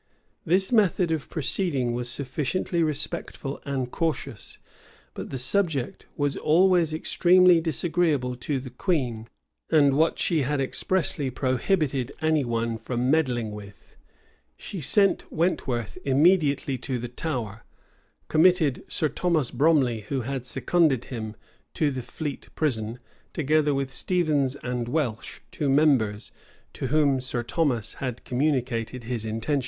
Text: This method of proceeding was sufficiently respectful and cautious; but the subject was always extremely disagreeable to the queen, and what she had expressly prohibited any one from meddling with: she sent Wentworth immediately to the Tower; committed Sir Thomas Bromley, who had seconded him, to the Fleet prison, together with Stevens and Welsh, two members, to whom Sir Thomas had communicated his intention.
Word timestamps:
This 0.47 0.71
method 0.71 1.11
of 1.11 1.29
proceeding 1.29 1.93
was 1.93 2.09
sufficiently 2.09 2.81
respectful 2.81 3.61
and 3.65 3.91
cautious; 3.91 4.57
but 5.13 5.29
the 5.29 5.37
subject 5.37 6.07
was 6.17 6.35
always 6.35 6.91
extremely 6.91 7.61
disagreeable 7.61 8.35
to 8.37 8.59
the 8.59 8.71
queen, 8.71 9.27
and 9.69 9.93
what 9.93 10.17
she 10.17 10.41
had 10.41 10.59
expressly 10.59 11.29
prohibited 11.29 12.13
any 12.19 12.43
one 12.43 12.79
from 12.79 13.11
meddling 13.11 13.51
with: 13.51 13.95
she 14.57 14.81
sent 14.81 15.31
Wentworth 15.31 15.99
immediately 16.03 16.79
to 16.79 16.97
the 16.97 17.07
Tower; 17.07 17.63
committed 18.27 18.83
Sir 18.87 19.07
Thomas 19.07 19.51
Bromley, 19.51 19.99
who 20.09 20.21
had 20.21 20.47
seconded 20.47 21.05
him, 21.13 21.35
to 21.75 21.91
the 21.91 22.01
Fleet 22.01 22.49
prison, 22.55 22.97
together 23.33 23.75
with 23.75 23.93
Stevens 23.93 24.55
and 24.63 24.87
Welsh, 24.87 25.41
two 25.51 25.69
members, 25.69 26.31
to 26.73 26.87
whom 26.87 27.21
Sir 27.21 27.43
Thomas 27.43 27.93
had 28.01 28.25
communicated 28.25 29.03
his 29.03 29.25
intention. 29.25 29.59